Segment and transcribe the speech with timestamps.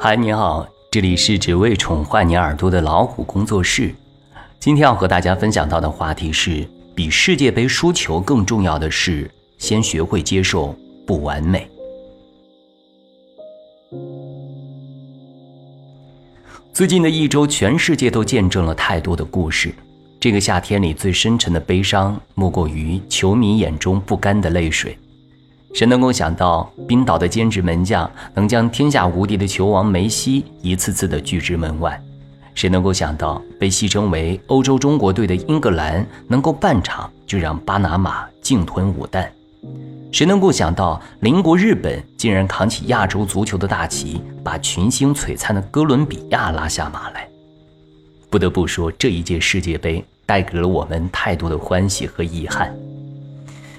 [0.00, 3.92] 嗨，你好，这里是只为宠坏你耳朵的老虎工作室。
[4.60, 10.72] 今天要和大家分享到的话题是：比世界杯输球更重要的是，先学会接受
[11.04, 11.68] 不完美。
[16.72, 19.74] 最近的一周，全世界都见证了太多的故事。
[20.20, 24.96] 这个夏天里最深沉的悲伤，莫过于球迷眼中不甘的泪水。
[25.74, 32.00] 谁能够想到，冰岛的兼职门将能将天下无敌的球王梅西一次次的拒之门外？
[32.54, 39.30] 谁能够想到，被戏称为欧洲中国队的英格兰能够半场就让巴拿马净吞五弹？
[40.10, 47.28] 谁能够想到，邻国日本竟然扛起亚洲足球的大旗，把群星璀璨的哥伦比亚拉下马来？
[48.30, 52.74] 不得不说，这一届世界杯带给了我们太多的欢喜和遗憾。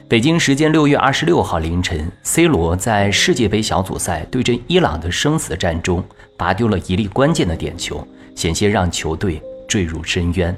[0.10, 6.04] 北京时间六月二十六号凌晨，C 罗在世界杯小组赛对阵伊朗的生死战中
[6.36, 10.58] 罚丢了一粒关键的点球，险些让球队坠入深渊。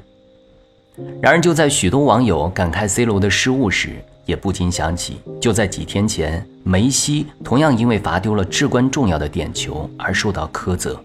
[1.21, 3.89] 然而，就在许多网友感慨 C 罗的失误时，
[4.25, 10.97] 也不禁想起，就在几天前，梅西同样因为罚丢了至关重要的点球而受到苛责。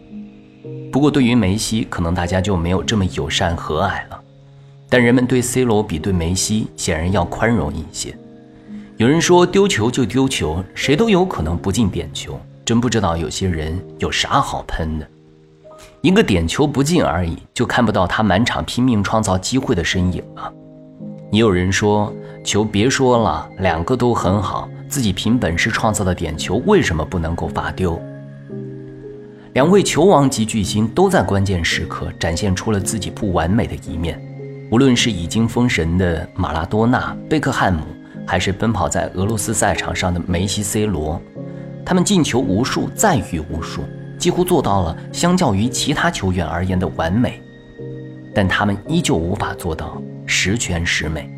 [0.92, 4.20] 不过，对于梅西，可能大家就没有这么友善和蔼了。
[4.88, 8.16] 但人们对 C 罗比对梅西显然要宽容一些。
[8.98, 12.40] 有人说丢球就丢球，谁都有可能不进点球。
[12.64, 15.06] 真不知道有些人有啥好喷的。
[16.00, 20.50] 一个点球不进而已，就看不到他满场拼命创造机会的身影了。
[21.30, 22.10] 也有人说
[22.42, 28.00] 球别说了，两个都很好，自己凭本事创造的点球为什么不能够罚丢？
[29.52, 34.18] 两位球王级巨星都在关键时刻展现出了自己不完美的一面，
[34.70, 37.82] 无论是已经封神的马拉多纳、贝克汉姆。
[38.26, 41.20] 还是奔跑在俄罗斯赛场上的梅西、C 罗，
[41.84, 43.84] 他们进球无数，赞誉无数，
[44.18, 47.40] 几乎做到了相较于其他球员而言的完美，
[48.34, 51.30] 但他们依旧无法做到十全十美。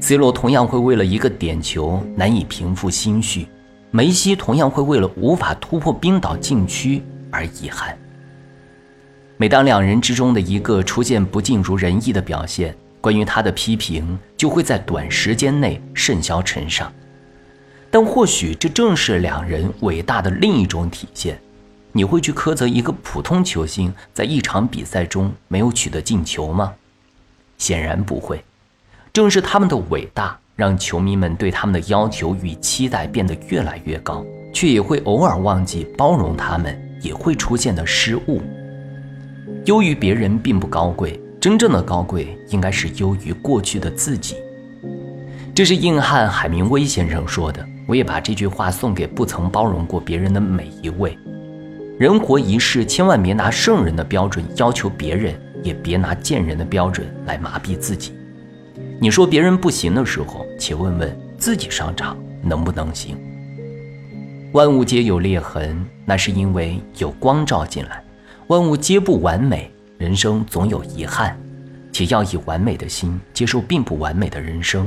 [0.00, 3.48] C 罗同样会为了一个点球难以平复心绪，
[3.90, 7.96] 梅西同样会为了无法突破冰岛禁区而遗憾。
[9.38, 12.74] 每当两人之中的一个出现不尽如人意的表现，
[13.06, 16.92] 关于他的批评就会在短时间内甚嚣尘上，
[17.88, 21.40] 但或许这正是两人伟大的另一种体现。
[21.92, 26.74] 你会去苛责一个普通球星在一场比赛中没有取得进球吗？
[27.58, 28.44] 显然不会。
[29.12, 38.42] 正是他们的伟大，让球迷们对他们的要求与期待变得越来越高，却也会偶尔忘记包容他们也会出现的失误。
[39.66, 41.20] 优于别人并不高贵。
[41.46, 44.34] 真正的高贵应该是优于过去的自己，
[45.54, 47.64] 这是硬汉海明威先生说的。
[47.86, 51.16] 我也把这句话送给不曾包容过别人的每一位。
[52.00, 58.10] 人活一世，千万别拿圣人的标准要求别人，也别拿贱人的标准来麻痹自己。
[58.98, 63.16] 你说别人不行的时候，且问问自己上场能不能行。
[64.50, 68.02] 万物皆有裂痕，那是因为有光照进来；
[68.48, 69.70] 万物皆不完美。
[69.98, 71.38] 人生总有遗憾，
[71.90, 74.86] 且要以完美的心接受并不完美的人生。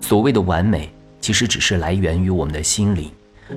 [0.00, 3.10] 所谓的完美，其实只是来源于我们的心灵。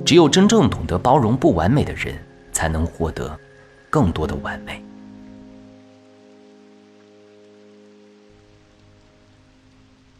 [0.04, 2.14] 只有真正懂得包容不完美的人，
[2.52, 3.36] 才能获得
[3.90, 4.80] 更多的完美。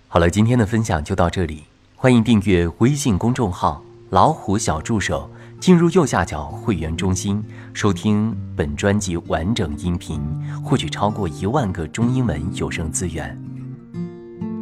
[0.08, 1.64] 好了，今天的分享就到这里，
[1.94, 5.30] 欢迎订阅微信公众号“老虎小助手”。
[5.60, 7.42] 进入右下角会员中心，
[7.74, 10.20] 收听本专辑完整音频，
[10.62, 13.36] 获取超过一万个中英文有声资源。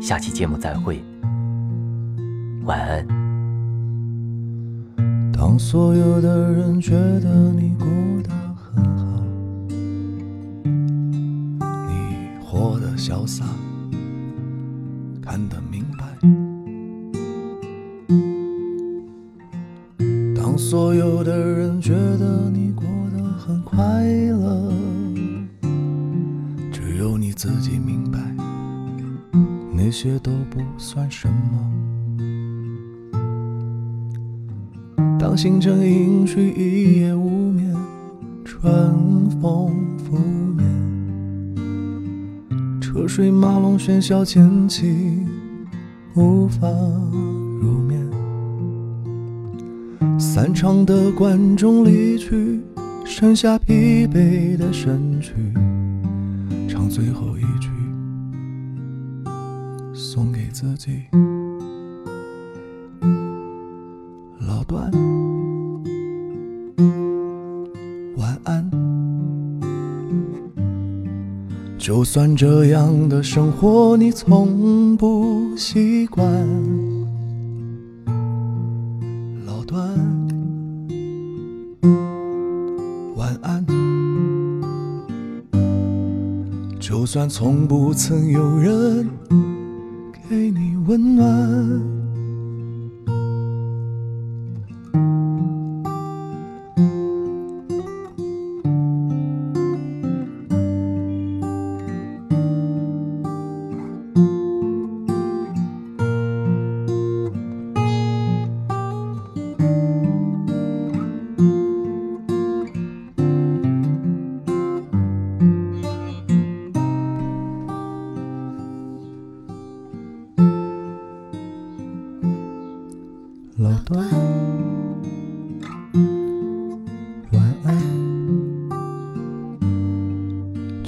[0.01, 1.05] 下期节目再会，
[2.65, 3.07] 晚安。
[5.33, 7.87] 当所有的人觉得你过
[8.23, 9.23] 得很好，
[11.61, 13.45] 你活得潇洒，
[15.21, 15.61] 看得
[20.57, 24.73] 所有的人觉得你过得很快乐，
[26.73, 28.19] 只有你自己明白，
[29.75, 31.73] 那些都不算什么。
[35.19, 37.77] 当星辰隐去，一夜无眠，
[38.43, 40.17] 春风拂
[40.57, 41.61] 面，
[42.81, 45.21] 车水马龙喧嚣渐起，
[46.15, 46.67] 无法。
[50.37, 52.61] 漫长的观众离去
[53.07, 55.33] 剩下疲惫的身躯
[56.69, 57.71] 唱最后一句
[59.95, 61.05] 送给自己。
[64.39, 64.91] 老段。
[68.17, 68.71] 晚安。
[71.79, 76.86] 就算这样的生活你从不习惯。
[87.17, 89.09] 算从不曾有人
[90.29, 92.06] 给你温暖。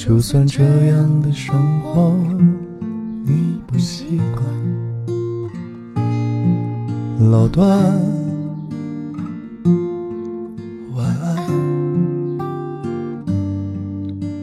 [0.09, 2.17] 就算这样的生活
[3.27, 4.43] 你不习惯，
[7.31, 7.69] 老段，
[10.95, 11.47] 晚安。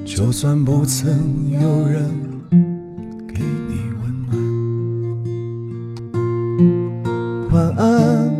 [0.06, 2.12] 就算不曾有人
[3.28, 4.06] 给你温
[7.50, 8.32] 暖，晚安。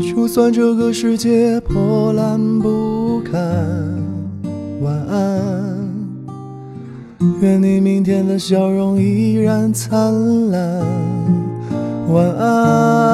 [0.00, 3.42] 就算这个世界破烂不堪，
[4.84, 5.88] 晚安。
[7.40, 10.82] 愿你明天的笑容依然灿烂，
[12.08, 13.13] 晚安。